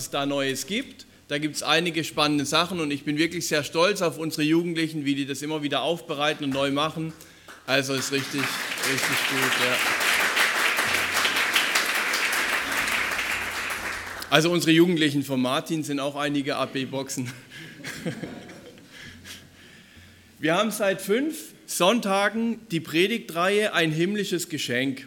[0.00, 1.06] es da Neues gibt.
[1.28, 5.04] Da gibt es einige spannende Sachen und ich bin wirklich sehr stolz auf unsere Jugendlichen,
[5.04, 7.12] wie die das immer wieder aufbereiten und neu machen.
[7.66, 9.52] Also ist richtig, richtig gut.
[9.60, 9.76] Ja.
[14.30, 17.30] Also unsere Jugendlichen von Martin sind auch einige AB-Boxen.
[20.40, 21.36] Wir haben seit fünf
[21.66, 25.06] Sonntagen die Predigtreihe Ein himmlisches Geschenk.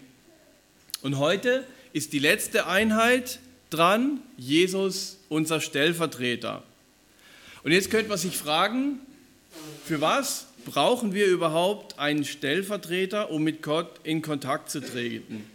[1.02, 3.40] Und heute ist die letzte Einheit
[3.74, 6.64] dran, Jesus, unser Stellvertreter.
[7.64, 9.00] Und jetzt könnte man sich fragen,
[9.86, 15.46] für was brauchen wir überhaupt einen Stellvertreter, um mit Gott in Kontakt zu treten?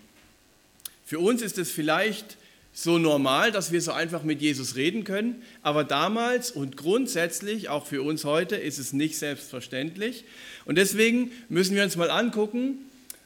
[1.04, 2.36] Für uns ist es vielleicht
[2.72, 7.86] so normal, dass wir so einfach mit Jesus reden können, aber damals und grundsätzlich, auch
[7.86, 10.24] für uns heute, ist es nicht selbstverständlich.
[10.64, 12.78] Und deswegen müssen wir uns mal angucken,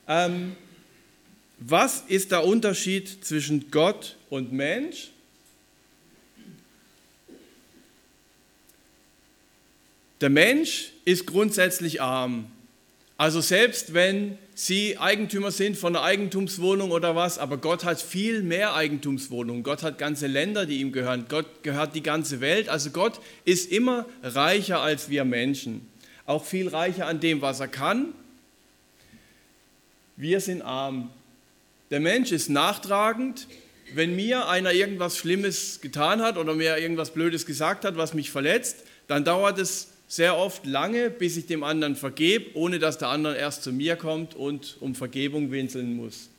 [0.08, 0.56] ähm,
[1.68, 5.10] was ist der Unterschied zwischen Gott und Mensch?
[10.20, 12.46] Der Mensch ist grundsätzlich arm.
[13.16, 18.42] Also selbst wenn Sie Eigentümer sind von einer Eigentumswohnung oder was, aber Gott hat viel
[18.42, 19.62] mehr Eigentumswohnungen.
[19.62, 21.26] Gott hat ganze Länder, die ihm gehören.
[21.28, 22.68] Gott gehört die ganze Welt.
[22.68, 25.88] Also Gott ist immer reicher als wir Menschen.
[26.26, 28.12] Auch viel reicher an dem, was er kann.
[30.16, 31.10] Wir sind arm.
[31.92, 33.46] Der Mensch ist nachtragend.
[33.92, 38.30] Wenn mir einer irgendwas Schlimmes getan hat oder mir irgendwas Blödes gesagt hat, was mich
[38.30, 43.08] verletzt, dann dauert es sehr oft lange, bis ich dem anderen vergebe, ohne dass der
[43.08, 46.30] andere erst zu mir kommt und um Vergebung winseln muss.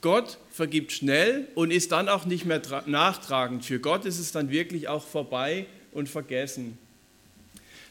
[0.00, 3.66] Gott vergibt schnell und ist dann auch nicht mehr nachtragend.
[3.66, 6.78] Für Gott ist es dann wirklich auch vorbei und vergessen.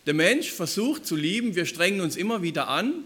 [0.07, 3.05] Der Mensch versucht zu lieben, wir strengen uns immer wieder an,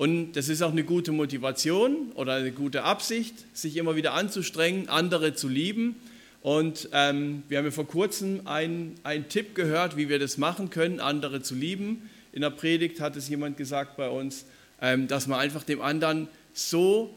[0.00, 4.88] und das ist auch eine gute Motivation oder eine gute Absicht, sich immer wieder anzustrengen,
[4.88, 5.94] andere zu lieben.
[6.40, 8.98] Und ähm, wir haben ja vor kurzem einen,
[9.28, 12.08] Tipp gehört, wie wir das machen können, andere zu lieben.
[12.32, 14.46] In der Predigt hat es jemand gesagt bei uns,
[14.80, 17.14] ähm, dass man einfach dem anderen so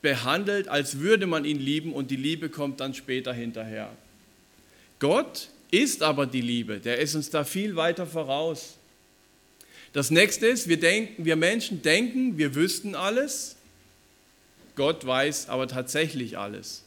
[0.00, 3.90] behandelt, als würde man ihn lieben und die Liebe kommt dann später hinterher.
[5.00, 8.77] Gott ist aber die Liebe, der ist uns da viel weiter voraus.
[9.92, 13.56] Das nächste ist, wir, denken, wir Menschen denken, wir wüssten alles.
[14.76, 16.84] Gott weiß aber tatsächlich alles.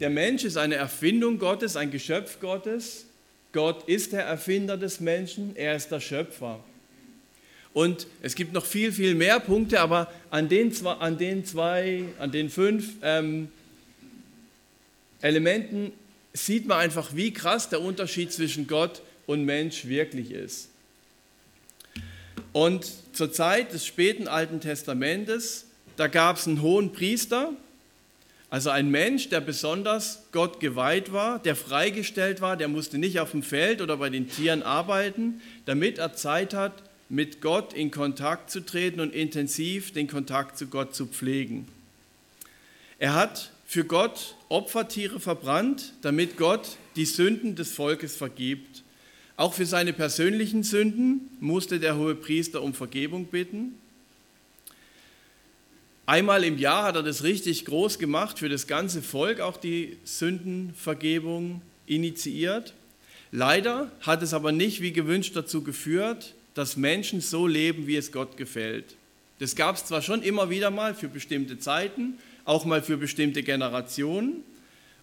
[0.00, 3.06] Der Mensch ist eine Erfindung Gottes, ein Geschöpf Gottes.
[3.52, 6.58] Gott ist der Erfinder des Menschen, er ist der Schöpfer.
[7.74, 12.04] Und es gibt noch viel, viel mehr Punkte, aber an den zwei, an den, zwei,
[12.18, 13.48] an den fünf ähm,
[15.20, 15.92] Elementen
[16.32, 20.68] sieht man einfach, wie krass der Unterschied zwischen Gott und Mensch wirklich ist.
[22.52, 25.66] Und zur Zeit des späten Alten Testamentes,
[25.96, 27.52] da gab es einen hohen Priester,
[28.50, 33.30] also ein Mensch, der besonders Gott geweiht war, der freigestellt war, der musste nicht auf
[33.30, 36.74] dem Feld oder bei den Tieren arbeiten, damit er Zeit hat,
[37.08, 41.66] mit Gott in Kontakt zu treten und intensiv den Kontakt zu Gott zu pflegen.
[42.98, 48.82] Er hat für Gott Opfertiere verbrannt, damit Gott die Sünden des Volkes vergibt.
[49.36, 53.74] Auch für seine persönlichen Sünden musste der hohe Priester um Vergebung bitten.
[56.04, 59.96] Einmal im Jahr hat er das richtig groß gemacht, für das ganze Volk auch die
[60.04, 62.74] Sündenvergebung initiiert.
[63.30, 68.12] Leider hat es aber nicht wie gewünscht dazu geführt, dass Menschen so leben, wie es
[68.12, 68.96] Gott gefällt.
[69.38, 73.42] Das gab es zwar schon immer wieder mal für bestimmte Zeiten, auch mal für bestimmte
[73.42, 74.42] Generationen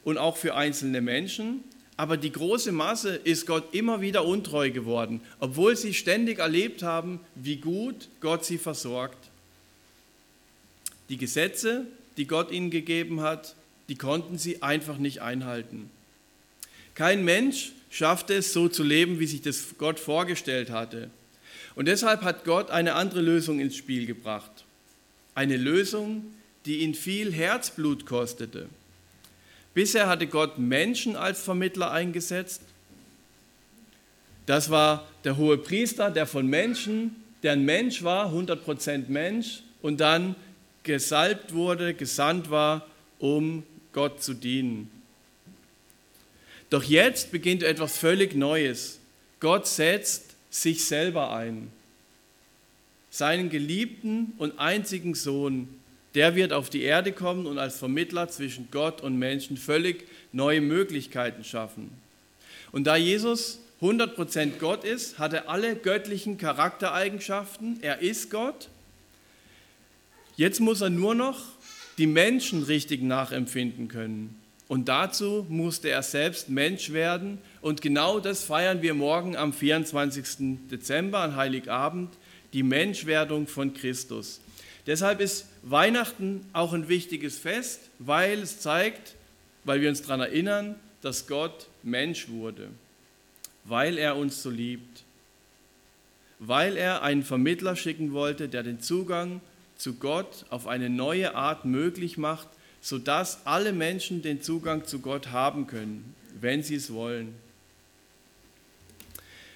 [0.03, 1.63] und auch für einzelne Menschen,
[1.99, 7.19] aber die große Masse ist Gott immer wieder untreu geworden, obwohl sie ständig erlebt haben,
[7.35, 9.17] wie gut Gott sie versorgt.
[11.09, 13.53] Die Gesetze, die Gott ihnen gegeben hat,
[13.89, 15.89] die konnten sie einfach nicht einhalten.
[16.95, 21.09] Kein Mensch schaffte es, so zu leben, wie sich das Gott vorgestellt hatte.
[21.75, 24.63] Und deshalb hat Gott eine andere Lösung ins Spiel gebracht.
[25.35, 26.33] Eine Lösung,
[26.65, 28.69] die ihn viel Herzblut kostete.
[29.73, 32.61] Bisher hatte Gott Menschen als Vermittler eingesetzt.
[34.45, 39.99] Das war der hohe Priester, der von Menschen, der ein Mensch war, 100% Mensch, und
[39.99, 40.35] dann
[40.83, 42.87] gesalbt wurde, gesandt war,
[43.19, 43.63] um
[43.93, 44.89] Gott zu dienen.
[46.69, 48.99] Doch jetzt beginnt etwas völlig Neues.
[49.39, 51.71] Gott setzt sich selber ein.
[53.09, 55.78] Seinen geliebten und einzigen Sohn
[56.15, 60.61] der wird auf die Erde kommen und als Vermittler zwischen Gott und Menschen völlig neue
[60.61, 61.91] Möglichkeiten schaffen.
[62.71, 67.79] Und da Jesus 100% Gott ist, hat er alle göttlichen Charaktereigenschaften.
[67.81, 68.69] Er ist Gott.
[70.35, 71.41] Jetzt muss er nur noch
[71.97, 74.39] die Menschen richtig nachempfinden können.
[74.67, 77.39] Und dazu musste er selbst Mensch werden.
[77.61, 80.69] Und genau das feiern wir morgen am 24.
[80.69, 82.09] Dezember, an Heiligabend,
[82.53, 84.39] die Menschwerdung von Christus.
[84.85, 89.15] Deshalb ist Weihnachten auch ein wichtiges Fest, weil es zeigt,
[89.63, 92.69] weil wir uns daran erinnern, dass Gott Mensch wurde,
[93.65, 95.03] weil er uns so liebt,
[96.39, 99.41] weil er einen Vermittler schicken wollte, der den Zugang
[99.75, 102.47] zu Gott auf eine neue Art möglich macht,
[102.81, 107.35] sodass alle Menschen den Zugang zu Gott haben können, wenn sie es wollen.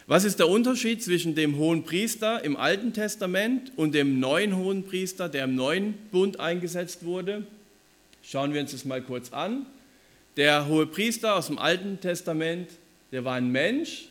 [0.05, 4.83] Was ist der Unterschied zwischen dem hohen Priester im Alten Testament und dem neuen hohen
[4.83, 7.47] Priester, der im neuen Bund eingesetzt wurde?
[8.21, 9.65] Schauen wir uns das mal kurz an.
[10.35, 12.69] Der hohe Priester aus dem Alten Testament,
[13.13, 14.09] der war ein Mensch,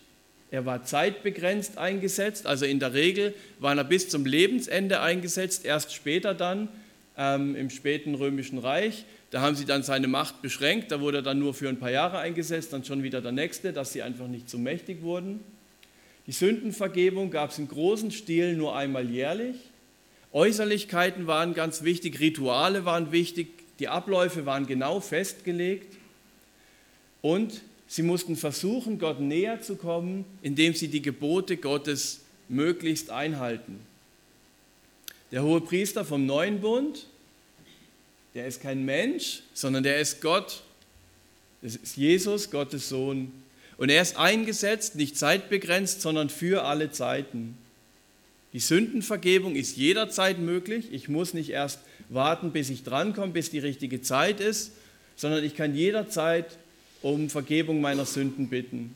[0.50, 5.94] er war zeitbegrenzt eingesetzt, also in der Regel war er bis zum Lebensende eingesetzt, erst
[5.94, 6.68] später dann
[7.18, 9.04] ähm, im späten römischen Reich.
[9.30, 11.90] Da haben sie dann seine Macht beschränkt, da wurde er dann nur für ein paar
[11.90, 15.40] Jahre eingesetzt, dann schon wieder der nächste, dass sie einfach nicht zu mächtig wurden.
[16.26, 19.56] Die Sündenvergebung gab es im großen Stil nur einmal jährlich.
[20.32, 23.48] Äußerlichkeiten waren ganz wichtig, Rituale waren wichtig,
[23.78, 25.96] die Abläufe waren genau festgelegt.
[27.20, 33.80] Und sie mussten versuchen, Gott näher zu kommen, indem sie die Gebote Gottes möglichst einhalten.
[35.32, 37.06] Der hohe Priester vom neuen Bund,
[38.34, 40.62] der ist kein Mensch, sondern der ist Gott.
[41.62, 43.41] Das ist Jesus, Gottes Sohn.
[43.82, 47.58] Und er ist eingesetzt, nicht zeitbegrenzt, sondern für alle Zeiten.
[48.52, 50.92] Die Sündenvergebung ist jederzeit möglich.
[50.92, 54.70] Ich muss nicht erst warten, bis ich drankomme, bis die richtige Zeit ist,
[55.16, 56.58] sondern ich kann jederzeit
[57.02, 58.94] um Vergebung meiner Sünden bitten.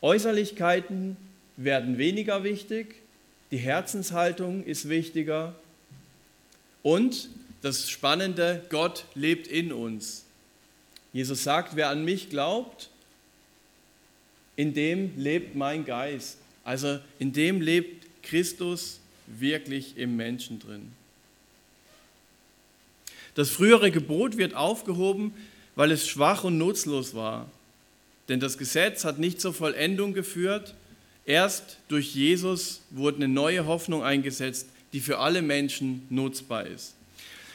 [0.00, 1.16] Äußerlichkeiten
[1.56, 2.94] werden weniger wichtig,
[3.50, 5.56] die Herzenshaltung ist wichtiger
[6.84, 7.30] und
[7.62, 10.24] das Spannende, Gott lebt in uns.
[11.12, 12.89] Jesus sagt, wer an mich glaubt,
[14.60, 16.36] in dem lebt mein Geist.
[16.64, 20.92] Also in dem lebt Christus wirklich im Menschen drin.
[23.34, 25.32] Das frühere Gebot wird aufgehoben,
[25.76, 27.50] weil es schwach und nutzlos war.
[28.28, 30.74] Denn das Gesetz hat nicht zur Vollendung geführt.
[31.24, 36.94] Erst durch Jesus wurde eine neue Hoffnung eingesetzt, die für alle Menschen nutzbar ist.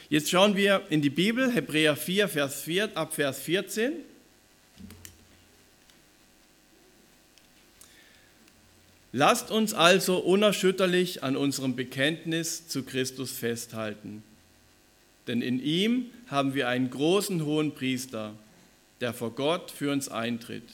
[0.08, 3.92] Jetzt schauen wir in die Bibel, Hebräer 4, Vers 4, ab Vers 14.
[9.18, 14.22] Lasst uns also unerschütterlich an unserem Bekenntnis zu Christus festhalten.
[15.26, 18.34] Denn in ihm haben wir einen großen hohen Priester,
[19.00, 20.64] der vor Gott für uns eintritt.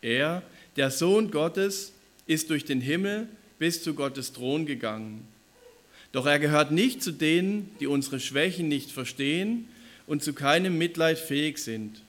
[0.00, 0.42] Er,
[0.74, 1.92] der Sohn Gottes,
[2.26, 3.28] ist durch den Himmel
[3.60, 5.24] bis zu Gottes Thron gegangen.
[6.10, 9.68] Doch er gehört nicht zu denen, die unsere Schwächen nicht verstehen
[10.08, 12.02] und zu keinem Mitleid fähig sind.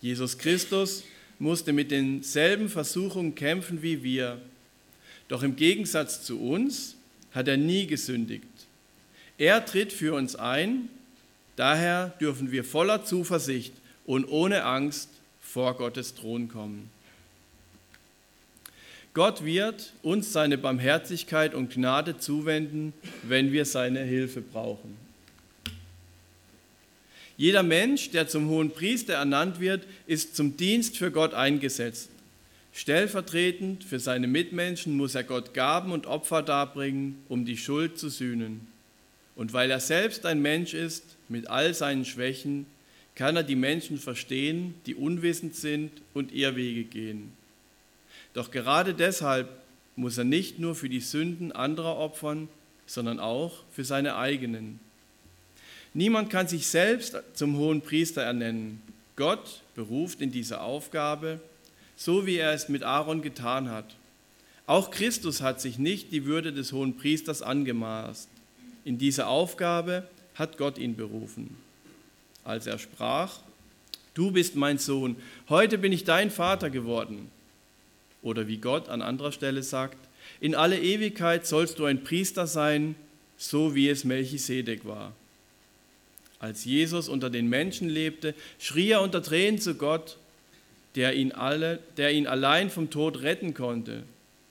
[0.00, 1.02] Jesus Christus
[1.40, 4.40] musste mit denselben Versuchungen kämpfen wie wir.
[5.30, 6.96] Doch im Gegensatz zu uns
[7.30, 8.44] hat er nie gesündigt.
[9.38, 10.88] Er tritt für uns ein,
[11.54, 13.72] daher dürfen wir voller Zuversicht
[14.04, 15.08] und ohne Angst
[15.40, 16.90] vor Gottes Thron kommen.
[19.14, 22.92] Gott wird uns seine Barmherzigkeit und Gnade zuwenden,
[23.22, 24.96] wenn wir seine Hilfe brauchen.
[27.36, 32.10] Jeder Mensch, der zum hohen Priester ernannt wird, ist zum Dienst für Gott eingesetzt.
[32.72, 38.08] Stellvertretend für seine Mitmenschen muss er Gott Gaben und Opfer darbringen, um die Schuld zu
[38.08, 38.68] sühnen.
[39.34, 42.66] Und weil er selbst ein Mensch ist, mit all seinen Schwächen,
[43.14, 47.32] kann er die Menschen verstehen, die unwissend sind und Irrwege gehen.
[48.34, 49.48] Doch gerade deshalb
[49.96, 52.48] muss er nicht nur für die Sünden anderer opfern,
[52.86, 54.80] sondern auch für seine eigenen.
[55.92, 58.80] Niemand kann sich selbst zum hohen Priester ernennen.
[59.16, 61.40] Gott beruft in diese Aufgabe,
[62.00, 63.94] so wie er es mit Aaron getan hat.
[64.66, 68.26] Auch Christus hat sich nicht die Würde des hohen Priesters angemaßt.
[68.86, 71.58] In diese Aufgabe hat Gott ihn berufen.
[72.42, 73.40] Als er sprach,
[74.14, 75.16] du bist mein Sohn,
[75.50, 77.30] heute bin ich dein Vater geworden.
[78.22, 79.98] Oder wie Gott an anderer Stelle sagt,
[80.40, 82.94] in alle Ewigkeit sollst du ein Priester sein,
[83.36, 85.12] so wie es Melchisedek war.
[86.38, 90.16] Als Jesus unter den Menschen lebte, schrie er unter Tränen zu Gott,
[90.96, 94.02] der ihn, alle, der ihn allein vom Tod retten konnte.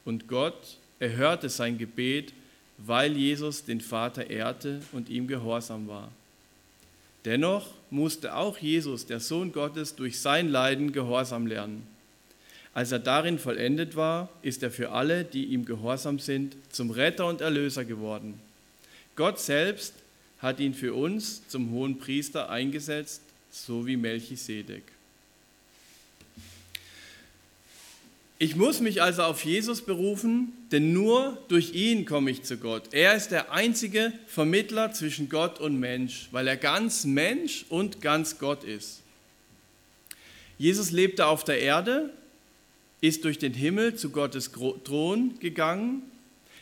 [0.05, 2.34] Und Gott erhörte sein Gebet,
[2.77, 6.12] weil Jesus den Vater ehrte und ihm gehorsam war.
[7.25, 11.86] Dennoch musste auch Jesus, der Sohn Gottes, durch sein Leiden Gehorsam lernen.
[12.74, 17.27] Als er darin vollendet war, ist er für alle, die ihm gehorsam sind, zum Retter
[17.27, 18.39] und Erlöser geworden.
[19.15, 19.93] Gott selbst
[20.39, 24.84] hat ihn für uns zum hohen Priester eingesetzt, so wie Melchisedek.
[28.41, 32.93] Ich muss mich also auf Jesus berufen, denn nur durch ihn komme ich zu Gott.
[32.93, 38.39] Er ist der einzige Vermittler zwischen Gott und Mensch, weil er ganz Mensch und ganz
[38.39, 39.01] Gott ist.
[40.58, 42.13] Jesus lebte auf der Erde,
[43.01, 46.03] ist durch den Himmel zu Gottes Thron gegangen.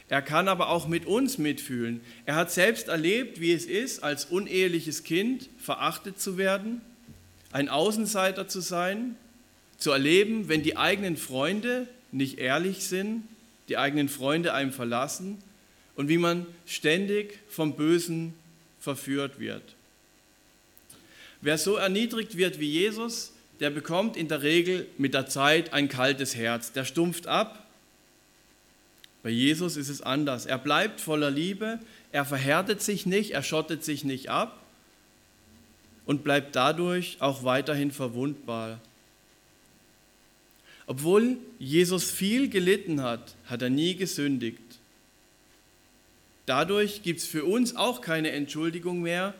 [0.10, 2.02] Er kann aber auch mit uns mitfühlen.
[2.26, 6.82] Er hat selbst erlebt, wie es ist, als uneheliches Kind verachtet zu werden,
[7.52, 9.16] ein Außenseiter zu sein,
[9.78, 13.24] zu erleben, wenn die eigenen Freunde nicht ehrlich sind,
[13.70, 15.38] die eigenen Freunde einem verlassen
[15.96, 18.34] und wie man ständig vom Bösen
[18.80, 19.76] verführt wird.
[21.42, 25.90] Wer so erniedrigt wird wie Jesus, der bekommt in der Regel mit der Zeit ein
[25.90, 27.68] kaltes Herz, der stumpft ab.
[29.24, 30.46] Bei Jesus ist es anders.
[30.46, 31.80] Er bleibt voller Liebe,
[32.12, 34.62] er verhärtet sich nicht, er schottet sich nicht ab
[36.06, 38.80] und bleibt dadurch auch weiterhin verwundbar.
[40.88, 44.62] Obwohl Jesus viel gelitten hat, hat er nie gesündigt.
[46.46, 49.36] Dadurch gibt es für uns auch keine Entschuldigung mehr,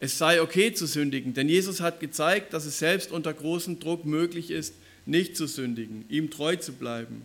[0.00, 4.04] es sei okay zu sündigen, denn Jesus hat gezeigt, dass es selbst unter großem Druck
[4.04, 4.74] möglich ist,
[5.06, 7.24] nicht zu sündigen, ihm treu zu bleiben.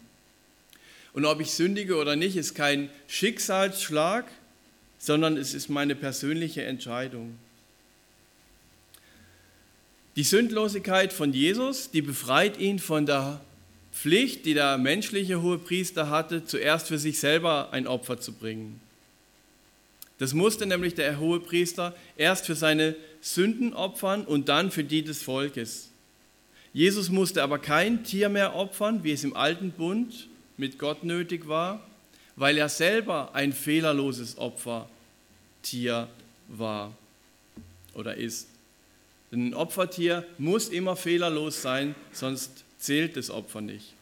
[1.13, 4.25] Und ob ich sündige oder nicht, ist kein Schicksalsschlag,
[4.98, 7.36] sondern es ist meine persönliche Entscheidung.
[10.15, 13.42] Die Sündlosigkeit von Jesus, die befreit ihn von der
[13.93, 18.81] Pflicht, die der menschliche Hohepriester hatte, zuerst für sich selber ein Opfer zu bringen.
[20.17, 25.21] Das musste nämlich der Hohepriester erst für seine Sünden opfern und dann für die des
[25.21, 25.89] Volkes.
[26.73, 31.47] Jesus musste aber kein Tier mehr opfern, wie es im alten Bund mit Gott nötig
[31.47, 31.85] war,
[32.35, 36.07] weil er selber ein fehlerloses Opfertier
[36.47, 36.93] war
[37.93, 38.47] oder ist.
[39.31, 43.94] Denn ein Opfertier muss immer fehlerlos sein, sonst zählt das Opfer nicht.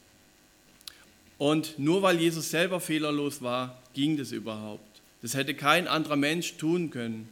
[1.38, 5.02] Und nur weil Jesus selber fehlerlos war, ging das überhaupt.
[5.22, 7.30] Das hätte kein anderer Mensch tun können.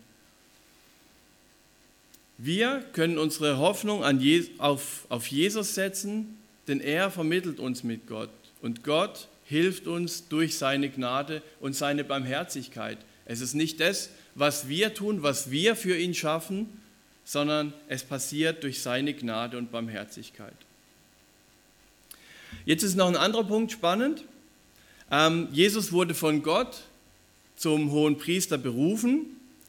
[2.37, 4.03] Wir können unsere Hoffnung
[4.59, 6.37] auf, auf Jesus setzen,
[6.67, 8.29] denn er vermittelt uns mit Gott.
[8.61, 12.99] Und Gott hilft uns durch seine Gnade und seine Barmherzigkeit.
[13.25, 16.69] Es ist nicht das, was wir tun, was wir für ihn schaffen,
[17.23, 20.53] sondern es passiert durch seine Gnade und Barmherzigkeit.
[22.69, 24.25] Jetzt ist noch ein anderer Punkt spannend.
[25.09, 26.83] Ähm, Jesus wurde von Gott
[27.55, 29.25] zum hohen Priester berufen.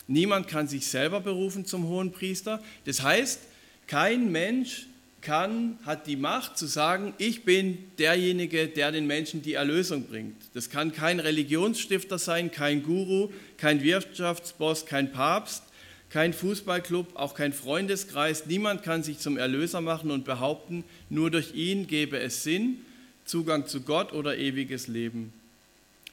[0.07, 2.63] Niemand kann sich selber berufen zum hohen Priester.
[2.85, 3.41] Das heißt,
[3.87, 4.85] kein Mensch
[5.23, 10.37] kann, hat die Macht zu sagen, ich bin derjenige, der den Menschen die Erlösung bringt.
[10.53, 15.63] Das kann kein Religionsstifter sein, kein Guru, kein Wirtschaftsboss, kein Papst,
[16.11, 18.45] kein Fußballclub, auch kein Freundeskreis.
[18.45, 22.85] Niemand kann sich zum Erlöser machen und behaupten, nur durch ihn gebe es Sinn,
[23.31, 25.33] Zugang zu Gott oder ewiges Leben.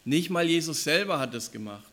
[0.05, 1.83] Nicht mal Jesus selber hat es gemacht.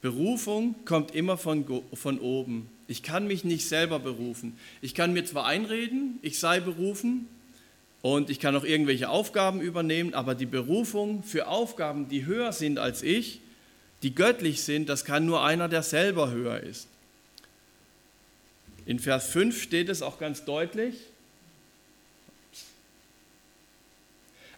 [0.00, 2.70] Berufung kommt immer von, von oben.
[2.88, 4.56] Ich kann mich nicht selber berufen.
[4.80, 7.28] Ich kann mir zwar einreden, ich sei berufen
[8.00, 12.78] und ich kann auch irgendwelche Aufgaben übernehmen, aber die Berufung für Aufgaben, die höher sind
[12.78, 13.42] als ich,
[14.02, 16.88] die göttlich sind, das kann nur einer, der selber höher ist.
[18.86, 21.09] In Vers 5 steht es auch ganz deutlich.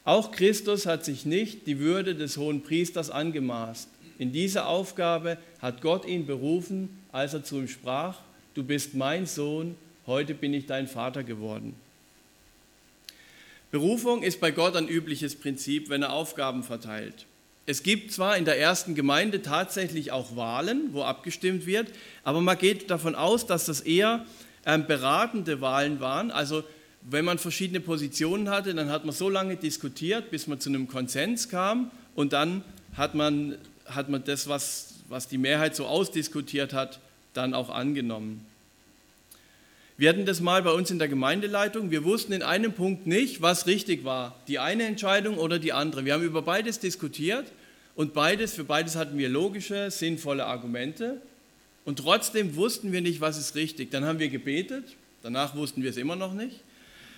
[0.05, 3.89] Auch Christus hat sich nicht die Würde des hohen Priesters angemaßt.
[4.19, 8.19] In diese Aufgabe hat Gott ihn berufen, als er zu ihm sprach,
[8.55, 11.75] du bist mein Sohn, heute bin ich dein Vater geworden.
[13.71, 17.27] Berufung ist bei Gott ein übliches Prinzip, wenn er Aufgaben verteilt.
[17.65, 21.89] Es gibt zwar in der ersten Gemeinde tatsächlich auch Wahlen, wo abgestimmt wird,
[22.25, 24.27] aber man geht davon aus, dass das eher
[24.67, 26.31] ähm, beratende Wahlen waren.
[26.33, 26.65] Also
[27.11, 30.89] wenn man verschiedene Positionen hatte, dann hat man so lange diskutiert, bis man zu einem
[30.89, 32.63] Konsens kam und dann
[32.95, 33.57] hat man,
[33.87, 37.01] hat man das, was, was die Mehrheit so ausdiskutiert hat,
[37.35, 38.47] dann auch angenommen.
[39.97, 41.91] Wir hatten das mal bei uns in der Gemeindeleitung.
[41.91, 46.05] Wir wussten in einem Punkt nicht, was richtig war, die eine Entscheidung oder die andere.
[46.05, 47.47] Wir haben über beides diskutiert
[47.95, 51.21] und beides, für beides hatten wir logische, sinnvolle Argumente.
[51.85, 53.91] Und trotzdem wussten wir nicht, was ist richtig.
[53.91, 56.61] Dann haben wir gebetet, danach wussten wir es immer noch nicht.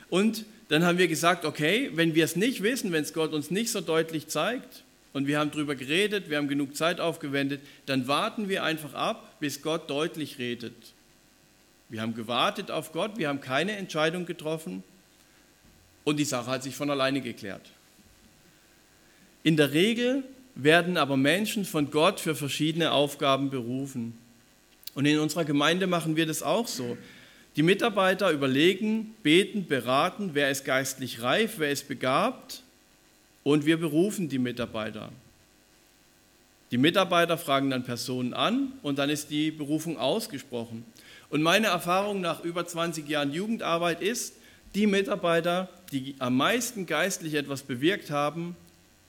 [0.09, 3.51] Und dann haben wir gesagt, okay, wenn wir es nicht wissen, wenn es Gott uns
[3.51, 8.09] nicht so deutlich zeigt und wir haben darüber geredet, wir haben genug Zeit aufgewendet, dann
[8.09, 10.75] warten wir einfach ab, bis Gott deutlich redet.
[11.89, 14.83] Wir haben gewartet auf Gott, wir haben keine Entscheidung getroffen
[16.05, 17.71] und die Sache hat sich von alleine geklärt.
[19.43, 24.17] In der Regel werden aber Menschen von Gott für verschiedene Aufgaben berufen.
[24.95, 26.97] Und in unserer Gemeinde machen wir das auch so.
[27.57, 32.63] Die Mitarbeiter überlegen, beten, beraten, wer ist geistlich reif, wer ist begabt
[33.45, 35.11] und wir berufen die Mitarbeiter.
[36.73, 40.85] Die Mitarbeiter fragen dann Personen an und dann ist die Berufung ausgesprochen.
[41.31, 44.35] Und meine Erfahrung nach über 20 Jahren Jugendarbeit ist,
[44.75, 48.57] die Mitarbeiter, die am meisten geistlich etwas bewirkt haben,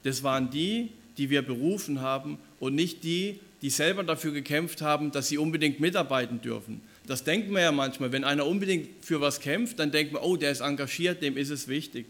[0.04, 5.12] das waren die, die wir berufen haben und nicht die, die selber dafür gekämpft haben,
[5.12, 6.82] dass sie unbedingt mitarbeiten dürfen.
[7.08, 8.12] Das denkt man ja manchmal.
[8.12, 11.50] Wenn einer unbedingt für was kämpft, dann denkt man, oh, der ist engagiert, dem ist
[11.50, 12.08] es wichtig.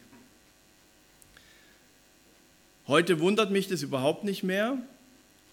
[2.87, 4.77] Heute wundert mich das überhaupt nicht mehr,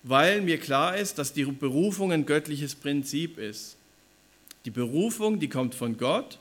[0.02, 3.76] weil mir klar ist, dass die Berufung ein göttliches Prinzip ist.
[4.64, 6.38] Die Berufung, die kommt von Gott,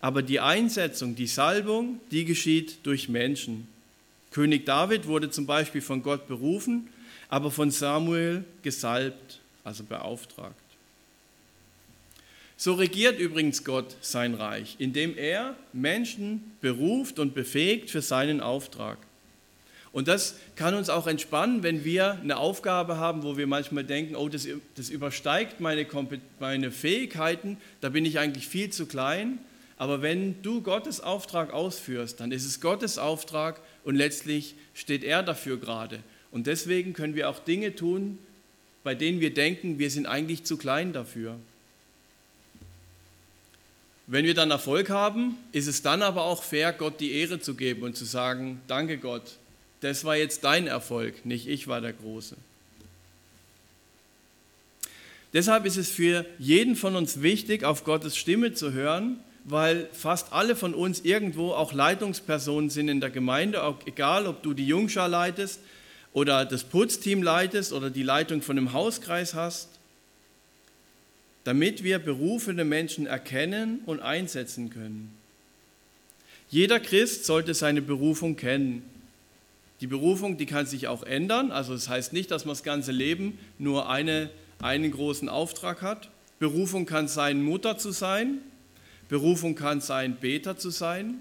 [0.00, 3.66] aber die Einsetzung, die Salbung, die geschieht durch Menschen.
[4.30, 6.88] König David wurde zum Beispiel von Gott berufen,
[7.28, 10.65] aber von Samuel gesalbt, also beauftragt.
[12.58, 18.98] So regiert übrigens Gott sein Reich, indem er Menschen beruft und befähigt für seinen Auftrag.
[19.92, 24.14] Und das kann uns auch entspannen, wenn wir eine Aufgabe haben, wo wir manchmal denken,
[24.14, 25.86] oh, das, das übersteigt meine,
[26.38, 29.38] meine Fähigkeiten, da bin ich eigentlich viel zu klein.
[29.78, 35.22] Aber wenn du Gottes Auftrag ausführst, dann ist es Gottes Auftrag und letztlich steht er
[35.22, 36.00] dafür gerade.
[36.30, 38.18] Und deswegen können wir auch Dinge tun,
[38.84, 41.38] bei denen wir denken, wir sind eigentlich zu klein dafür.
[44.08, 47.54] Wenn wir dann Erfolg haben, ist es dann aber auch fair, Gott die Ehre zu
[47.54, 49.38] geben und zu sagen, danke Gott,
[49.80, 52.36] das war jetzt dein Erfolg, nicht ich war der Große.
[55.32, 60.32] Deshalb ist es für jeden von uns wichtig, auf Gottes Stimme zu hören, weil fast
[60.32, 65.08] alle von uns irgendwo auch Leitungspersonen sind in der Gemeinde, egal ob du die Jungschar
[65.08, 65.60] leitest
[66.12, 69.75] oder das Putzteam leitest oder die Leitung von einem Hauskreis hast
[71.46, 75.12] damit wir berufene Menschen erkennen und einsetzen können.
[76.50, 78.82] Jeder Christ sollte seine Berufung kennen.
[79.80, 81.52] Die Berufung, die kann sich auch ändern.
[81.52, 84.28] Also das heißt nicht, dass man das ganze Leben nur eine,
[84.60, 86.10] einen großen Auftrag hat.
[86.40, 88.38] Berufung kann sein, Mutter zu sein.
[89.08, 91.14] Berufung kann sein, Beter zu sein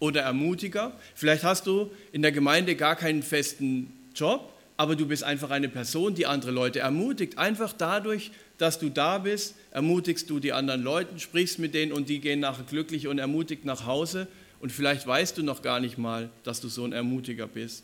[0.00, 0.92] oder Ermutiger.
[1.14, 5.70] Vielleicht hast du in der Gemeinde gar keinen festen Job, aber du bist einfach eine
[5.70, 7.38] Person, die andere Leute ermutigt.
[7.38, 8.32] Einfach dadurch,
[8.62, 12.40] dass du da bist, ermutigst du die anderen Leute, sprichst mit denen und die gehen
[12.40, 14.28] nachher glücklich und ermutigt nach Hause.
[14.60, 17.82] Und vielleicht weißt du noch gar nicht mal, dass du so ein Ermutiger bist.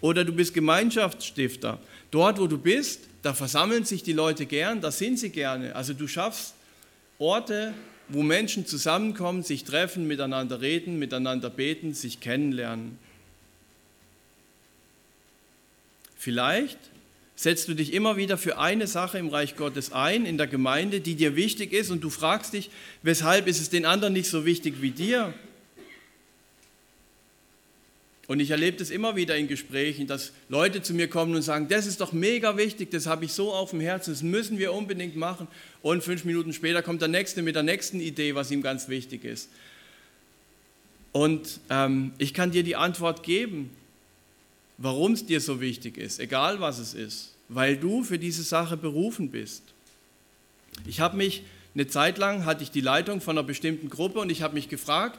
[0.00, 1.78] Oder du bist Gemeinschaftsstifter.
[2.10, 5.76] Dort, wo du bist, da versammeln sich die Leute gern, da sind sie gerne.
[5.76, 6.54] Also du schaffst
[7.20, 7.72] Orte,
[8.08, 12.98] wo Menschen zusammenkommen, sich treffen, miteinander reden, miteinander beten, sich kennenlernen.
[16.18, 16.78] Vielleicht
[17.42, 21.00] setzt du dich immer wieder für eine Sache im Reich Gottes ein, in der Gemeinde,
[21.00, 22.70] die dir wichtig ist und du fragst dich,
[23.02, 25.34] weshalb ist es den anderen nicht so wichtig wie dir?
[28.28, 31.66] Und ich erlebe das immer wieder in Gesprächen, dass Leute zu mir kommen und sagen,
[31.66, 34.72] das ist doch mega wichtig, das habe ich so auf dem Herzen, das müssen wir
[34.72, 35.48] unbedingt machen.
[35.82, 39.24] Und fünf Minuten später kommt der Nächste mit der nächsten Idee, was ihm ganz wichtig
[39.24, 39.50] ist.
[41.10, 43.70] Und ähm, ich kann dir die Antwort geben,
[44.78, 48.76] warum es dir so wichtig ist, egal was es ist weil du für diese Sache
[48.76, 49.62] berufen bist.
[50.86, 54.30] Ich habe mich eine Zeit lang hatte ich die Leitung von einer bestimmten Gruppe und
[54.30, 55.18] ich habe mich gefragt,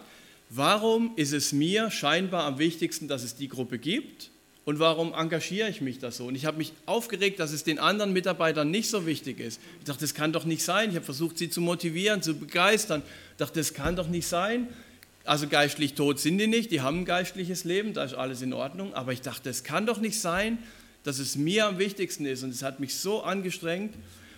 [0.49, 4.29] warum ist es mir scheinbar am wichtigsten, dass es die Gruppe gibt
[4.65, 6.27] und warum engagiere ich mich da so?
[6.27, 9.59] Und ich habe mich aufgeregt, dass es den anderen Mitarbeitern nicht so wichtig ist.
[9.79, 10.91] Ich dachte, das kann doch nicht sein.
[10.91, 13.01] Ich habe versucht, sie zu motivieren, zu begeistern.
[13.31, 14.67] Ich dachte, das kann doch nicht sein.
[15.25, 18.53] Also geistlich tot sind die nicht, die haben ein geistliches Leben, da ist alles in
[18.53, 18.93] Ordnung.
[18.93, 20.59] Aber ich dachte, das kann doch nicht sein,
[21.03, 22.43] dass es mir am wichtigsten ist.
[22.43, 23.93] Und es hat mich so angestrengt.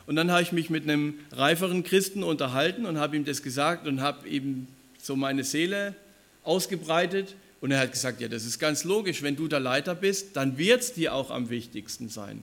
[0.08, 3.88] Und dann habe ich mich mit einem reiferen Christen unterhalten und habe ihm das gesagt
[3.88, 4.68] und habe ihm
[5.02, 5.96] so meine Seele
[6.44, 7.36] ausgebreitet.
[7.62, 10.58] Und er hat gesagt, ja, das ist ganz logisch, wenn du der Leiter bist, dann
[10.58, 12.42] wird es dir auch am wichtigsten sein.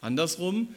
[0.00, 0.68] Andersrum,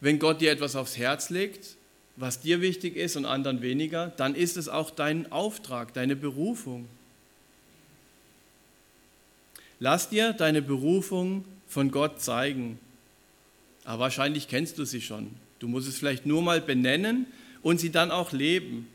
[0.00, 1.76] wenn Gott dir etwas aufs Herz legt,
[2.16, 6.86] was dir wichtig ist und anderen weniger, dann ist es auch dein Auftrag, deine Berufung.
[9.80, 12.78] Lass dir deine Berufung von Gott zeigen.
[13.84, 15.30] Aber wahrscheinlich kennst du sie schon.
[15.58, 17.26] Du musst es vielleicht nur mal benennen
[17.62, 18.88] und sie dann auch leben.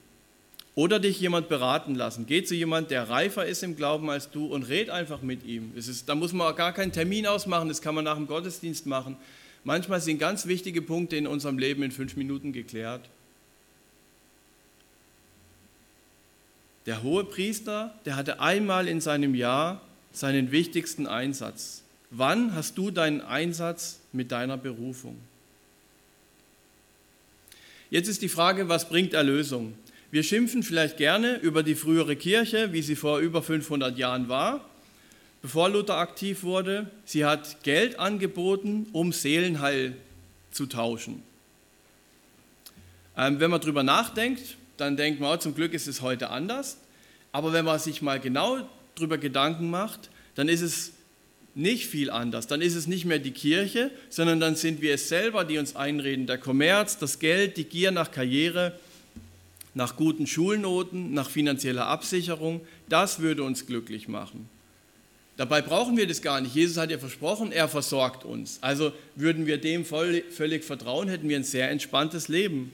[0.73, 2.25] Oder dich jemand beraten lassen.
[2.27, 5.73] Geh zu jemand, der reifer ist im Glauben als du und red einfach mit ihm.
[5.75, 9.17] Ist, da muss man gar keinen Termin ausmachen, das kann man nach dem Gottesdienst machen.
[9.63, 13.01] Manchmal sind ganz wichtige Punkte in unserem Leben in fünf Minuten geklärt.
[16.85, 19.81] Der hohe Priester, der hatte einmal in seinem Jahr
[20.11, 21.80] seinen wichtigsten Einsatz.
[22.11, 25.17] Wann hast du deinen Einsatz mit deiner Berufung?
[27.89, 29.75] Jetzt ist die Frage, was bringt Erlösung?
[30.11, 34.65] Wir schimpfen vielleicht gerne über die frühere Kirche, wie sie vor über 500 Jahren war,
[35.41, 36.91] bevor Luther aktiv wurde.
[37.05, 39.95] Sie hat Geld angeboten, um Seelenheil
[40.51, 41.23] zu tauschen.
[43.15, 46.77] Ähm, wenn man darüber nachdenkt, dann denkt man, oh, zum Glück ist es heute anders.
[47.31, 50.91] Aber wenn man sich mal genau darüber Gedanken macht, dann ist es
[51.53, 52.47] nicht viel anders.
[52.47, 55.75] Dann ist es nicht mehr die Kirche, sondern dann sind wir es selber, die uns
[55.75, 56.27] einreden.
[56.27, 58.73] Der Kommerz, das Geld, die Gier nach Karriere,
[59.73, 64.49] nach guten Schulnoten, nach finanzieller Absicherung, das würde uns glücklich machen.
[65.37, 66.53] Dabei brauchen wir das gar nicht.
[66.55, 68.59] Jesus hat ja versprochen, er versorgt uns.
[68.61, 72.71] Also würden wir dem völlig vertrauen, hätten wir ein sehr entspanntes Leben.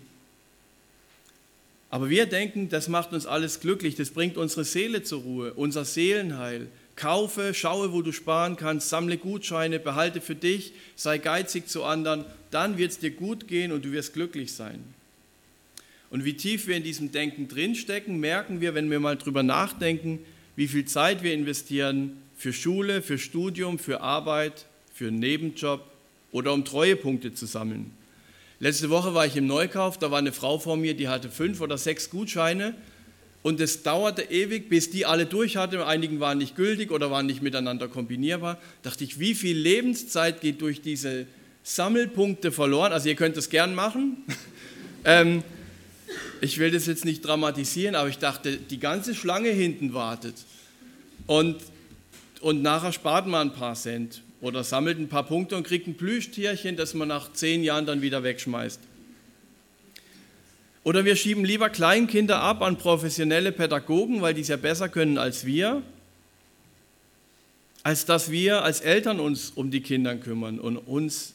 [1.90, 5.86] Aber wir denken, das macht uns alles glücklich, das bringt unsere Seele zur Ruhe, unser
[5.86, 6.68] Seelenheil.
[6.98, 12.26] Kaufe, schaue, wo du sparen kannst, sammle Gutscheine, behalte für dich, sei geizig zu anderen,
[12.52, 14.84] dann wird es dir gut gehen und du wirst glücklich sein.
[16.10, 20.20] Und wie tief wir in diesem Denken drinstecken, merken wir, wenn wir mal drüber nachdenken,
[20.56, 25.86] wie viel Zeit wir investieren für Schule, für Studium, für Arbeit, für einen Nebenjob
[26.32, 27.92] oder um Treuepunkte zu sammeln.
[28.60, 31.62] Letzte Woche war ich im Neukauf, da war eine Frau vor mir, die hatte fünf
[31.62, 32.74] oder sechs Gutscheine
[33.44, 35.86] und es dauerte ewig, bis die alle durch hatte.
[35.86, 38.56] Einigen waren nicht gültig oder waren nicht miteinander kombinierbar.
[38.82, 41.28] Da dachte ich, wie viel Lebenszeit geht durch diese
[41.64, 42.92] Sammelpunkte verloren?
[42.92, 44.18] Also ihr könnt das gern machen.
[45.06, 45.44] ähm,
[46.42, 50.36] ich will das jetzt nicht dramatisieren, aber ich dachte, die ganze Schlange hinten wartet.
[51.26, 51.58] Und,
[52.42, 55.96] und nachher spart man ein paar Cent oder sammelt ein paar Punkte und kriegt ein
[55.96, 58.80] Plüschtierchen, das man nach zehn Jahren dann wieder wegschmeißt.
[60.88, 65.18] Oder wir schieben lieber Kleinkinder ab an professionelle Pädagogen, weil die es ja besser können
[65.18, 65.84] als wir,
[67.84, 71.34] als dass wir als Eltern uns um die Kinder kümmern und, uns,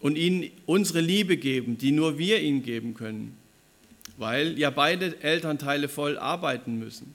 [0.00, 3.34] und ihnen unsere Liebe geben, die nur wir ihnen geben können,
[4.18, 7.14] weil ja beide Elternteile voll arbeiten müssen.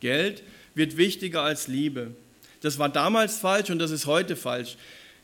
[0.00, 0.42] Geld
[0.74, 2.10] wird wichtiger als Liebe.
[2.60, 4.76] Das war damals falsch und das ist heute falsch.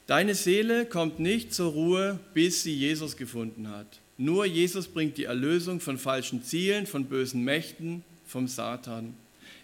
[0.06, 3.88] Deine Seele kommt nicht zur Ruhe, bis sie Jesus gefunden hat.
[4.20, 9.14] Nur Jesus bringt die Erlösung von falschen Zielen, von bösen Mächten, vom Satan.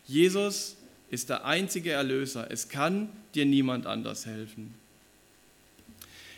[0.06, 0.76] Jesus
[1.10, 2.50] ist der einzige Erlöser.
[2.50, 4.72] Es kann dir niemand anders helfen.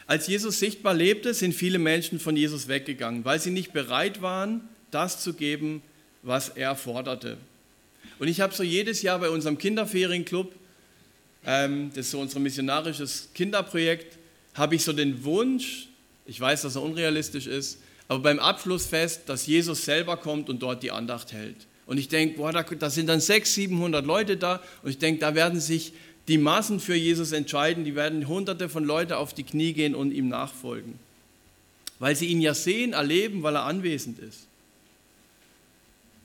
[0.09, 4.63] Als Jesus sichtbar lebte, sind viele Menschen von Jesus weggegangen, weil sie nicht bereit waren,
[4.91, 5.81] das zu geben,
[6.25, 7.37] was er forderte.
[8.19, 10.53] Und ich habe so jedes Jahr bei unserem Kinderferienclub
[11.47, 14.19] ähm, das ist so unser missionarisches Kinderprojekt,
[14.55, 15.89] habe ich so den Wunsch,
[16.27, 17.79] ich weiß, dass er unrealistisch ist,
[18.09, 21.67] aber beim Abschlussfest, dass Jesus selber kommt und dort die Andacht hält.
[21.87, 25.21] Und ich denke, boah, da, da sind dann 600, 700 Leute da und ich denke,
[25.21, 25.93] da werden sich
[26.27, 30.13] die Massen für Jesus entscheiden, die werden hunderte von Leuten auf die Knie gehen und
[30.13, 30.99] ihm nachfolgen.
[31.99, 34.47] Weil sie ihn ja sehen, erleben, weil er anwesend ist.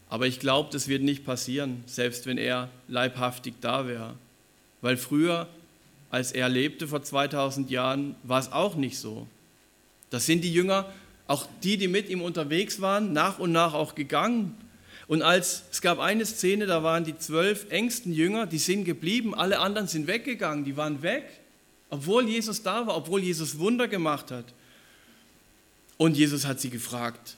[0.10, 4.13] Aber ich glaube, das wird nicht passieren, selbst wenn er leibhaftig da wäre.
[4.82, 5.48] Weil früher,
[6.12, 9.26] als er lebte vor 2000 Jahren, war es auch nicht so.
[10.10, 10.93] Das sind die Jünger,
[11.27, 14.55] auch die, die mit ihm unterwegs waren, nach und nach auch gegangen.
[15.07, 19.36] Und als es gab eine Szene, da waren die zwölf engsten Jünger, die sind geblieben,
[19.36, 21.25] alle anderen sind weggegangen, die waren weg,
[21.89, 24.45] obwohl Jesus da war, obwohl Jesus Wunder gemacht hat.
[25.97, 27.36] Und Jesus hat sie gefragt,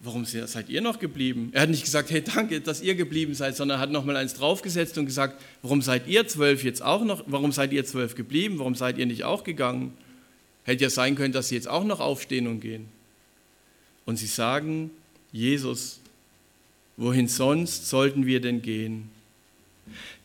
[0.00, 1.50] warum seid ihr noch geblieben?
[1.52, 4.34] Er hat nicht gesagt, hey, danke, dass ihr geblieben seid, sondern er hat nochmal eins
[4.34, 8.58] draufgesetzt und gesagt, warum seid ihr zwölf jetzt auch noch, warum seid ihr zwölf geblieben,
[8.58, 9.96] warum seid ihr nicht auch gegangen?
[10.64, 12.86] Hätte ja sein können, dass sie jetzt auch noch aufstehen und gehen.
[14.04, 14.90] Und sie sagen,
[15.32, 16.00] Jesus,
[16.96, 19.10] wohin sonst sollten wir denn gehen?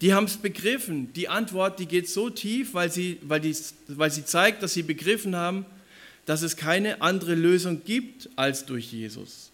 [0.02, 1.12] Die haben es begriffen.
[1.13, 3.56] Die Antwort, die geht so tief, weil sie, weil, die,
[3.88, 5.65] weil sie zeigt, dass sie begriffen haben,
[6.26, 9.52] dass es keine andere Lösung gibt als durch Jesus.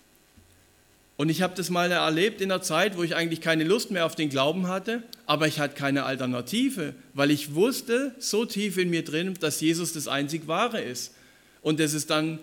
[1.16, 4.06] Und ich habe das mal erlebt in der Zeit, wo ich eigentlich keine Lust mehr
[4.06, 8.90] auf den Glauben hatte, aber ich hatte keine Alternative, weil ich wusste so tief in
[8.90, 11.14] mir drin, dass Jesus das einzig Wahre ist.
[11.62, 12.40] Und das ist dann,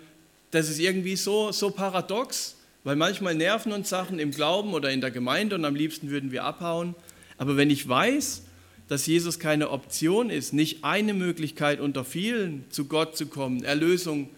[0.52, 5.00] das ist irgendwie so, so paradox, weil manchmal nerven uns Sachen im Glauben oder in
[5.00, 6.94] der Gemeinde und am liebsten würden wir abhauen.
[7.38, 8.42] Aber wenn ich weiß,
[8.88, 14.30] dass Jesus keine Option ist, nicht eine Möglichkeit unter vielen, zu Gott zu kommen, Erlösung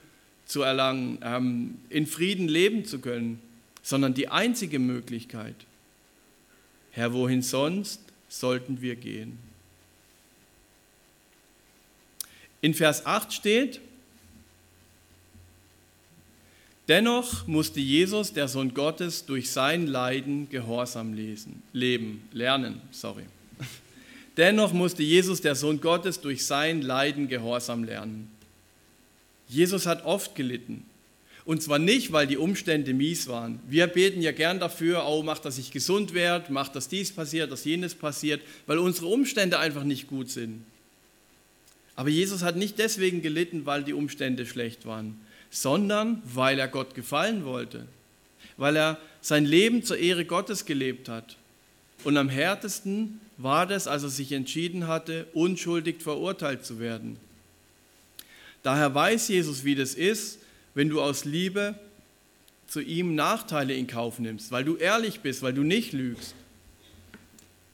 [0.46, 3.40] zu erlangen, ähm, in Frieden leben zu können,
[3.82, 5.56] sondern die einzige Möglichkeit.
[6.92, 9.38] Herr, wohin sonst sollten wir gehen?
[12.60, 13.80] In Vers 8 steht,
[16.88, 22.80] Dennoch musste Jesus, der Sohn Gottes, durch sein Leiden Gehorsam lesen, leben, lernen.
[22.90, 23.24] Sorry.
[24.36, 28.30] Dennoch musste Jesus, der Sohn Gottes, durch sein Leiden Gehorsam lernen.
[29.48, 30.84] Jesus hat oft gelitten.
[31.44, 33.58] Und zwar nicht, weil die Umstände mies waren.
[33.68, 37.50] Wir beten ja gern dafür, oh, mach, dass ich gesund werde, mach, dass dies passiert,
[37.50, 40.64] dass jenes passiert, weil unsere Umstände einfach nicht gut sind.
[41.96, 46.94] Aber Jesus hat nicht deswegen gelitten, weil die Umstände schlecht waren, sondern weil er Gott
[46.94, 47.86] gefallen wollte,
[48.56, 51.36] weil er sein Leben zur Ehre Gottes gelebt hat.
[52.04, 57.16] Und am härtesten war das, als er sich entschieden hatte, unschuldig verurteilt zu werden.
[58.62, 60.38] Daher weiß Jesus, wie das ist,
[60.74, 61.74] wenn du aus Liebe
[62.66, 66.34] zu ihm Nachteile in Kauf nimmst, weil du ehrlich bist, weil du nicht lügst.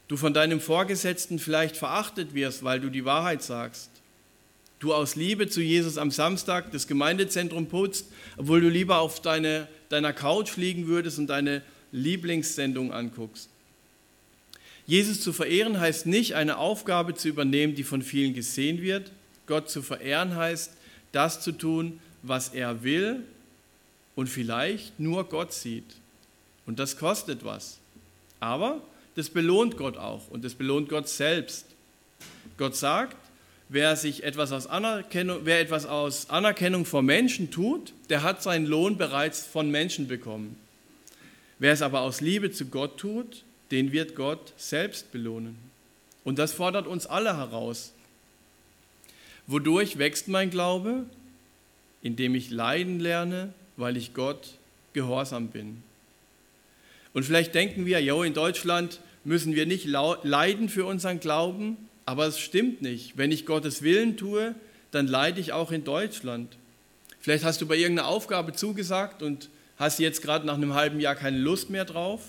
[0.09, 3.91] Du von deinem Vorgesetzten vielleicht verachtet wirst, weil du die Wahrheit sagst.
[4.79, 8.07] Du aus Liebe zu Jesus am Samstag das Gemeindezentrum putzt,
[8.37, 13.49] obwohl du lieber auf deine, deiner Couch liegen würdest und deine Lieblingssendung anguckst.
[14.85, 19.11] Jesus zu verehren heißt nicht, eine Aufgabe zu übernehmen, die von vielen gesehen wird.
[19.45, 20.71] Gott zu verehren heißt,
[21.11, 23.23] das zu tun, was er will
[24.15, 25.95] und vielleicht nur Gott sieht.
[26.65, 27.79] Und das kostet was.
[28.39, 28.81] Aber
[29.15, 31.65] das belohnt Gott auch und das belohnt Gott selbst.
[32.57, 33.17] Gott sagt,
[33.69, 38.65] wer sich etwas aus Anerkennung, wer etwas aus Anerkennung vor Menschen tut, der hat seinen
[38.65, 40.55] Lohn bereits von Menschen bekommen.
[41.59, 45.57] Wer es aber aus Liebe zu Gott tut, den wird Gott selbst belohnen.
[46.23, 47.93] Und das fordert uns alle heraus.
[49.47, 51.05] Wodurch wächst mein Glaube?
[52.01, 54.53] Indem ich leiden lerne, weil ich Gott
[54.93, 55.83] gehorsam bin.
[57.13, 62.27] Und vielleicht denken wir, ja, in Deutschland müssen wir nicht leiden für unseren Glauben, aber
[62.27, 63.17] es stimmt nicht.
[63.17, 64.55] Wenn ich Gottes Willen tue,
[64.91, 66.57] dann leide ich auch in Deutschland.
[67.19, 71.15] Vielleicht hast du bei irgendeiner Aufgabe zugesagt und hast jetzt gerade nach einem halben Jahr
[71.15, 72.21] keine Lust mehr drauf.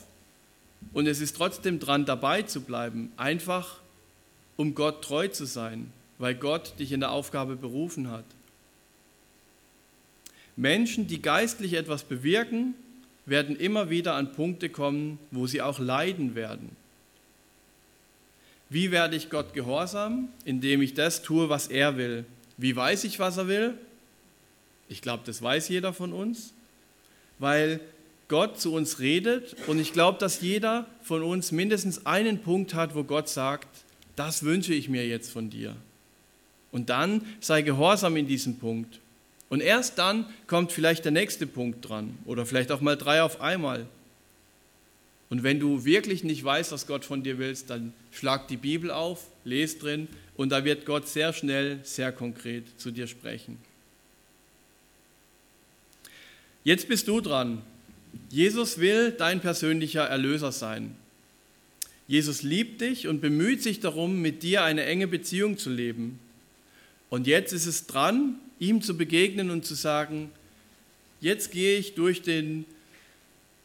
[0.92, 3.80] Und es ist trotzdem dran, dabei zu bleiben, einfach
[4.56, 8.24] um Gott treu zu sein, weil Gott dich in der Aufgabe berufen hat.
[10.60, 12.74] Menschen, die geistlich etwas bewirken,
[13.24, 16.76] werden immer wieder an Punkte kommen, wo sie auch leiden werden.
[18.68, 20.28] Wie werde ich Gott gehorsam?
[20.44, 22.26] Indem ich das tue, was er will.
[22.58, 23.74] Wie weiß ich, was er will?
[24.90, 26.52] Ich glaube, das weiß jeder von uns,
[27.38, 27.80] weil
[28.28, 32.94] Gott zu uns redet und ich glaube, dass jeder von uns mindestens einen Punkt hat,
[32.94, 33.68] wo Gott sagt,
[34.14, 35.74] das wünsche ich mir jetzt von dir.
[36.70, 39.00] Und dann sei gehorsam in diesem Punkt.
[39.50, 43.40] Und erst dann kommt vielleicht der nächste Punkt dran oder vielleicht auch mal drei auf
[43.40, 43.86] einmal.
[45.28, 48.90] Und wenn du wirklich nicht weißt, was Gott von dir willst, dann schlag die Bibel
[48.90, 53.58] auf, lese drin und da wird Gott sehr schnell, sehr konkret zu dir sprechen.
[56.62, 57.62] Jetzt bist du dran.
[58.28, 60.96] Jesus will dein persönlicher Erlöser sein.
[62.06, 66.18] Jesus liebt dich und bemüht sich darum, mit dir eine enge Beziehung zu leben.
[67.08, 70.30] Und jetzt ist es dran, ihm zu begegnen und zu sagen,
[71.20, 72.64] jetzt gehe ich durch, den,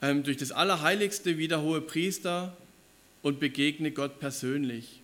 [0.01, 2.57] ähm, durch das Allerheiligste wie der hohe Priester
[3.21, 5.01] und begegne Gott persönlich.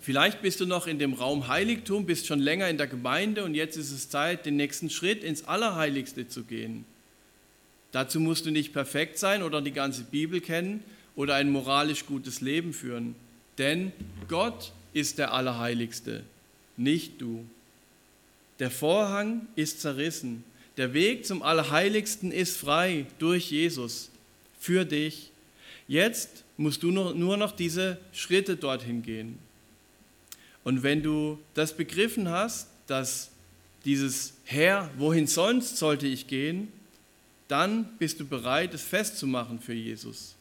[0.00, 3.54] Vielleicht bist du noch in dem Raum Heiligtum, bist schon länger in der Gemeinde und
[3.54, 6.86] jetzt ist es Zeit, den nächsten Schritt ins Allerheiligste zu gehen.
[7.92, 10.82] Dazu musst du nicht perfekt sein oder die ganze Bibel kennen
[11.16, 13.14] oder ein moralisch gutes Leben führen.
[13.58, 13.92] Denn
[14.28, 16.24] Gott ist der Allerheiligste,
[16.76, 17.44] nicht du.
[18.58, 20.44] Der Vorhang ist zerrissen.
[20.76, 24.10] Der Weg zum Allerheiligsten ist frei durch Jesus
[24.58, 25.30] für dich.
[25.86, 29.38] Jetzt musst du nur noch diese Schritte dorthin gehen.
[30.62, 33.30] Und wenn du das begriffen hast, dass
[33.84, 36.68] dieses Herr, wohin sonst sollte ich gehen,
[37.48, 40.34] dann bist du bereit, es festzumachen für Jesus.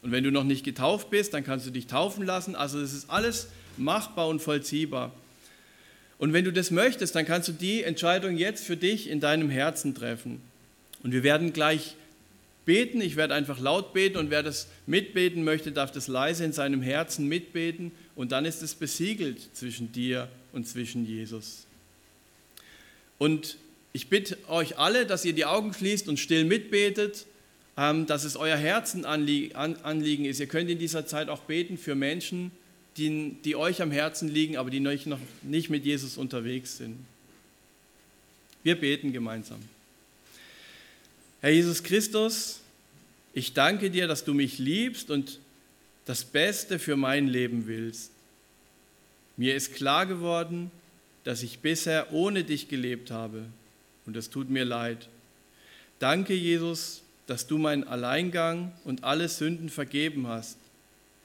[0.00, 2.54] Und wenn du noch nicht getauft bist, dann kannst du dich taufen lassen.
[2.54, 5.12] Also es ist alles machbar und vollziehbar.
[6.18, 9.50] Und wenn du das möchtest, dann kannst du die Entscheidung jetzt für dich in deinem
[9.50, 10.40] Herzen treffen.
[11.02, 11.94] Und wir werden gleich
[12.64, 13.00] beten.
[13.00, 16.82] Ich werde einfach laut beten und wer das mitbeten möchte, darf das leise in seinem
[16.82, 17.92] Herzen mitbeten.
[18.14, 21.66] Und dann ist es besiegelt zwischen dir und zwischen Jesus.
[23.16, 23.56] Und
[23.92, 27.26] ich bitte euch alle, dass ihr die Augen schließt und still mitbetet,
[27.76, 30.40] ähm, dass es euer Herzenanliegen ist.
[30.40, 32.50] Ihr könnt in dieser Zeit auch beten für Menschen,
[32.98, 36.96] die, die euch am Herzen liegen, aber die noch nicht mit Jesus unterwegs sind.
[38.62, 39.60] Wir beten gemeinsam.
[41.40, 42.60] Herr Jesus Christus,
[43.32, 45.38] ich danke dir, dass du mich liebst und
[46.04, 48.10] das Beste für mein Leben willst.
[49.36, 50.70] Mir ist klar geworden,
[51.22, 53.44] dass ich bisher ohne dich gelebt habe
[54.06, 55.08] und es tut mir leid.
[55.98, 60.56] Danke, Jesus, dass du meinen Alleingang und alle Sünden vergeben hast,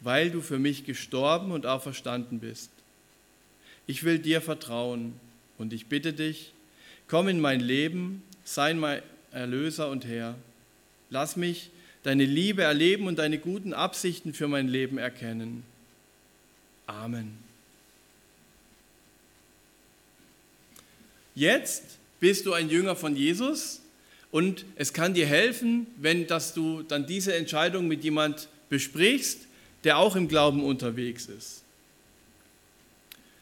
[0.04, 2.70] weil du für mich gestorben und auferstanden bist.
[3.88, 5.14] Ich will dir vertrauen
[5.58, 6.54] und ich bitte dich,
[7.08, 10.36] komm in mein Leben sei mein Erlöser und Herr.
[11.10, 11.70] Lass mich
[12.04, 15.64] deine Liebe erleben und deine guten Absichten für mein Leben erkennen.
[16.86, 17.38] Amen.
[21.36, 21.84] Jetzt
[22.20, 23.82] bist du ein Jünger von Jesus
[24.32, 29.48] und es kann dir helfen, wenn dass du dann diese Entscheidung mit jemand besprichst,
[29.84, 31.64] der auch im Glauben unterwegs ist.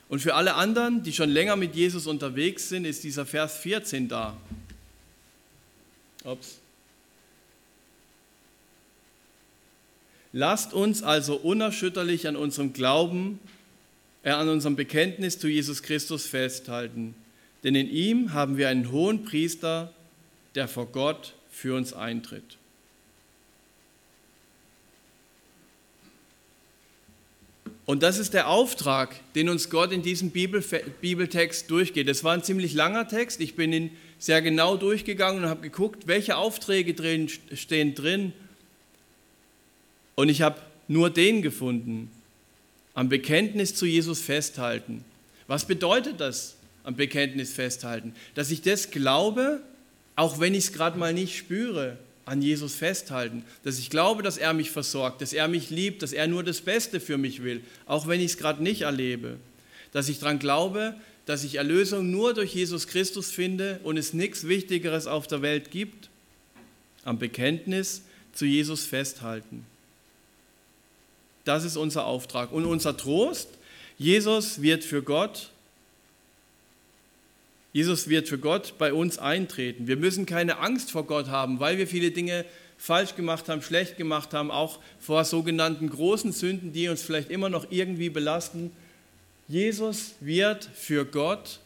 [0.09, 4.09] Und für alle anderen, die schon länger mit Jesus unterwegs sind, ist dieser Vers 14
[4.09, 4.35] da.
[6.25, 6.57] Ups.
[10.33, 13.39] Lasst uns also unerschütterlich an unserem Glauben,
[14.23, 17.15] äh, an unserem Bekenntnis zu Jesus Christus festhalten,
[17.63, 19.93] denn in ihm haben wir einen hohen Priester,
[20.55, 22.57] der vor Gott für uns eintritt.
[27.85, 32.07] Und das ist der Auftrag, den uns Gott in diesem Bibeltext durchgeht.
[32.07, 33.41] Es war ein ziemlich langer Text.
[33.41, 38.33] Ich bin ihn sehr genau durchgegangen und habe geguckt, welche Aufträge drin, stehen drin.
[40.15, 42.11] Und ich habe nur den gefunden.
[42.93, 45.03] Am Bekenntnis zu Jesus festhalten.
[45.47, 48.13] Was bedeutet das, am Bekenntnis festhalten?
[48.35, 49.61] Dass ich das glaube,
[50.15, 51.97] auch wenn ich es gerade mal nicht spüre
[52.31, 56.13] an Jesus festhalten, dass ich glaube, dass er mich versorgt, dass er mich liebt, dass
[56.13, 59.35] er nur das Beste für mich will, auch wenn ich es gerade nicht erlebe,
[59.91, 64.47] dass ich daran glaube, dass ich Erlösung nur durch Jesus Christus finde und es nichts
[64.47, 66.09] Wichtigeres auf der Welt gibt,
[67.03, 69.65] am Bekenntnis zu Jesus festhalten.
[71.43, 73.49] Das ist unser Auftrag und unser Trost.
[73.97, 75.51] Jesus wird für Gott
[77.73, 79.87] Jesus wird für Gott bei uns eintreten.
[79.87, 82.45] Wir müssen keine Angst vor Gott haben, weil wir viele Dinge
[82.77, 87.49] falsch gemacht haben, schlecht gemacht haben, auch vor sogenannten großen Sünden, die uns vielleicht immer
[87.49, 88.71] noch irgendwie belasten.
[89.47, 91.59] Jesus wird für Gott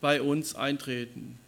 [0.00, 1.38] bei uns eintreten.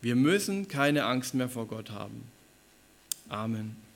[0.00, 2.22] Wir müssen keine Angst mehr vor Gott haben.
[3.28, 3.87] Amen.